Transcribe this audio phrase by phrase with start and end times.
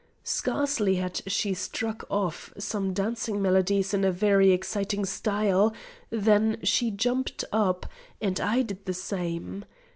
[0.23, 5.75] Scarcely had she struck off some dancing melodies in a very exciting style,
[6.09, 7.85] than she jumped up,
[8.19, 9.63] and I did the same.